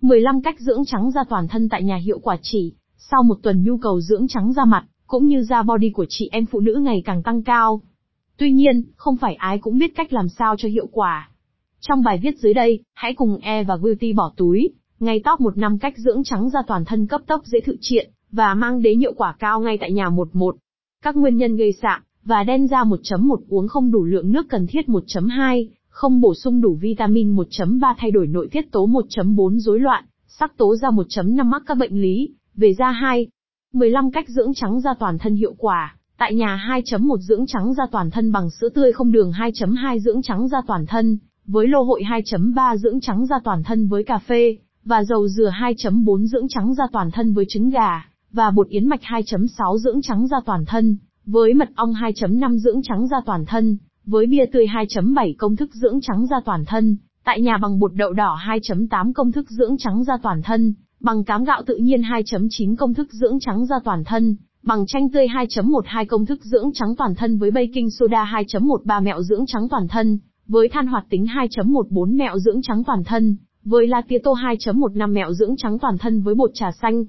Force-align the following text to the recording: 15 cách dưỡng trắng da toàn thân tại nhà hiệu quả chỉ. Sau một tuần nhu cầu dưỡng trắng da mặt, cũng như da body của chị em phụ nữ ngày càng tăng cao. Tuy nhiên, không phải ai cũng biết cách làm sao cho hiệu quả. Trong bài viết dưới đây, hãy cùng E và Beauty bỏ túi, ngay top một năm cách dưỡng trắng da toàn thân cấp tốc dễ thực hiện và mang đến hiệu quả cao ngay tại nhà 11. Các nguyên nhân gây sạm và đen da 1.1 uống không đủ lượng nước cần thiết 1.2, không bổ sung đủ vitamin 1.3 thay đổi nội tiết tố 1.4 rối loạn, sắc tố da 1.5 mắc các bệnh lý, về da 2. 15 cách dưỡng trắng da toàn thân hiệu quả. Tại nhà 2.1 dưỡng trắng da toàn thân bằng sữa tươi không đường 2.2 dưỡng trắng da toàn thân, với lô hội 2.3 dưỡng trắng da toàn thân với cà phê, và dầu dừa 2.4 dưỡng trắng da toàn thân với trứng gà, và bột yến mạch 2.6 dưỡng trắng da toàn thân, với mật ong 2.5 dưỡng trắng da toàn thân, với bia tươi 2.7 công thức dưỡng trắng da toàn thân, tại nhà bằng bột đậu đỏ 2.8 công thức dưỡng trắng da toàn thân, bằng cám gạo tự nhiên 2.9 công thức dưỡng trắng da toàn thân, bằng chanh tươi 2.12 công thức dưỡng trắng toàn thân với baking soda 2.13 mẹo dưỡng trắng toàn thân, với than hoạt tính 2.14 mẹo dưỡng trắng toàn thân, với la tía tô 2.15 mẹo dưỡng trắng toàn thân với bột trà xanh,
15 0.00 0.42
cách 0.42 0.60
dưỡng 0.60 0.84
trắng 0.84 1.10
da 1.10 1.24
toàn 1.28 1.48
thân 1.48 1.68
tại 1.68 1.82
nhà 1.82 1.96
hiệu 1.96 2.18
quả 2.18 2.36
chỉ. 2.42 2.72
Sau 2.96 3.22
một 3.22 3.38
tuần 3.42 3.64
nhu 3.64 3.76
cầu 3.76 4.00
dưỡng 4.00 4.28
trắng 4.28 4.52
da 4.52 4.64
mặt, 4.64 4.84
cũng 5.06 5.26
như 5.26 5.42
da 5.42 5.62
body 5.62 5.90
của 5.90 6.06
chị 6.08 6.28
em 6.32 6.46
phụ 6.46 6.60
nữ 6.60 6.74
ngày 6.82 7.02
càng 7.04 7.22
tăng 7.22 7.42
cao. 7.42 7.82
Tuy 8.36 8.52
nhiên, 8.52 8.82
không 8.96 9.16
phải 9.16 9.34
ai 9.34 9.58
cũng 9.58 9.78
biết 9.78 9.94
cách 9.96 10.12
làm 10.12 10.28
sao 10.28 10.54
cho 10.58 10.68
hiệu 10.68 10.86
quả. 10.92 11.30
Trong 11.80 12.02
bài 12.02 12.20
viết 12.22 12.38
dưới 12.38 12.54
đây, 12.54 12.82
hãy 12.94 13.14
cùng 13.14 13.38
E 13.42 13.64
và 13.64 13.76
Beauty 13.76 14.12
bỏ 14.12 14.32
túi, 14.36 14.68
ngay 15.00 15.20
top 15.24 15.40
một 15.40 15.58
năm 15.58 15.78
cách 15.78 15.94
dưỡng 15.96 16.24
trắng 16.24 16.50
da 16.50 16.60
toàn 16.66 16.84
thân 16.84 17.06
cấp 17.06 17.20
tốc 17.26 17.42
dễ 17.44 17.60
thực 17.60 17.76
hiện 17.90 18.10
và 18.32 18.54
mang 18.54 18.82
đến 18.82 19.00
hiệu 19.00 19.12
quả 19.16 19.34
cao 19.38 19.60
ngay 19.60 19.78
tại 19.80 19.92
nhà 19.92 20.08
11. 20.08 20.56
Các 21.02 21.16
nguyên 21.16 21.36
nhân 21.36 21.56
gây 21.56 21.72
sạm 21.82 22.02
và 22.24 22.44
đen 22.44 22.68
da 22.68 22.84
1.1 22.84 23.36
uống 23.48 23.68
không 23.68 23.90
đủ 23.90 24.04
lượng 24.04 24.32
nước 24.32 24.46
cần 24.48 24.66
thiết 24.66 24.88
1.2, 24.88 25.68
không 25.90 26.20
bổ 26.20 26.34
sung 26.34 26.60
đủ 26.60 26.74
vitamin 26.74 27.36
1.3 27.36 27.94
thay 27.98 28.10
đổi 28.10 28.26
nội 28.26 28.48
tiết 28.52 28.72
tố 28.72 28.86
1.4 28.86 29.58
rối 29.58 29.80
loạn, 29.80 30.04
sắc 30.26 30.56
tố 30.56 30.76
da 30.76 30.88
1.5 30.88 31.44
mắc 31.44 31.62
các 31.66 31.78
bệnh 31.78 32.02
lý, 32.02 32.34
về 32.54 32.74
da 32.74 32.90
2. 32.90 33.26
15 33.72 34.10
cách 34.10 34.28
dưỡng 34.28 34.54
trắng 34.54 34.80
da 34.80 34.94
toàn 34.98 35.18
thân 35.18 35.34
hiệu 35.34 35.54
quả. 35.58 35.96
Tại 36.18 36.34
nhà 36.34 36.64
2.1 36.68 37.16
dưỡng 37.16 37.46
trắng 37.46 37.74
da 37.74 37.84
toàn 37.92 38.10
thân 38.10 38.32
bằng 38.32 38.50
sữa 38.50 38.68
tươi 38.68 38.92
không 38.92 39.12
đường 39.12 39.32
2.2 39.32 39.98
dưỡng 39.98 40.22
trắng 40.22 40.48
da 40.48 40.60
toàn 40.66 40.86
thân, 40.86 41.18
với 41.46 41.68
lô 41.68 41.82
hội 41.82 42.02
2.3 42.02 42.76
dưỡng 42.76 43.00
trắng 43.00 43.26
da 43.26 43.36
toàn 43.44 43.62
thân 43.62 43.88
với 43.88 44.04
cà 44.04 44.18
phê, 44.18 44.56
và 44.84 45.04
dầu 45.04 45.28
dừa 45.28 45.50
2.4 45.50 46.26
dưỡng 46.26 46.48
trắng 46.48 46.74
da 46.74 46.84
toàn 46.92 47.10
thân 47.10 47.34
với 47.34 47.44
trứng 47.48 47.70
gà, 47.70 48.08
và 48.32 48.50
bột 48.50 48.68
yến 48.68 48.88
mạch 48.88 49.02
2.6 49.02 49.78
dưỡng 49.78 50.02
trắng 50.02 50.26
da 50.28 50.36
toàn 50.46 50.64
thân, 50.66 50.96
với 51.26 51.54
mật 51.54 51.68
ong 51.74 51.92
2.5 51.92 52.56
dưỡng 52.56 52.82
trắng 52.82 53.08
da 53.08 53.16
toàn 53.26 53.46
thân, 53.46 53.76
với 54.06 54.26
bia 54.26 54.46
tươi 54.52 54.66
2.7 54.66 55.34
công 55.38 55.56
thức 55.56 55.70
dưỡng 55.74 56.00
trắng 56.00 56.26
da 56.26 56.36
toàn 56.44 56.64
thân, 56.64 56.96
tại 57.24 57.40
nhà 57.40 57.58
bằng 57.62 57.78
bột 57.78 57.94
đậu 57.94 58.12
đỏ 58.12 58.38
2.8 58.46 59.12
công 59.12 59.32
thức 59.32 59.50
dưỡng 59.50 59.76
trắng 59.78 60.04
da 60.04 60.16
toàn 60.22 60.42
thân, 60.42 60.74
bằng 61.00 61.24
cám 61.24 61.44
gạo 61.44 61.62
tự 61.66 61.76
nhiên 61.76 62.00
2.9 62.00 62.76
công 62.76 62.94
thức 62.94 63.08
dưỡng 63.12 63.40
trắng 63.40 63.66
da 63.66 63.76
toàn 63.84 64.04
thân, 64.04 64.36
bằng 64.62 64.86
chanh 64.86 65.08
tươi 65.10 65.26
2.12 65.26 66.06
công 66.06 66.26
thức 66.26 66.44
dưỡng 66.44 66.70
trắng 66.74 66.96
toàn 66.98 67.14
thân 67.14 67.38
với 67.38 67.50
baking 67.50 67.90
soda 67.98 68.24
2.13 68.24 69.02
mẹo 69.02 69.22
dưỡng 69.22 69.46
trắng 69.46 69.68
toàn 69.70 69.88
thân, 69.88 70.18
với 70.46 70.68
than 70.68 70.86
hoạt 70.86 71.04
tính 71.10 71.24
2.14 71.24 72.16
mẹo 72.16 72.38
dưỡng 72.38 72.62
trắng 72.62 72.82
toàn 72.86 73.04
thân, 73.04 73.36
với 73.64 73.86
la 73.86 74.02
tía 74.08 74.18
tô 74.18 74.34
2.15 74.34 75.12
mẹo 75.12 75.32
dưỡng 75.32 75.56
trắng 75.56 75.78
toàn 75.78 75.98
thân 75.98 76.22
với 76.22 76.34
bột 76.34 76.50
trà 76.54 76.70
xanh, 76.82 77.04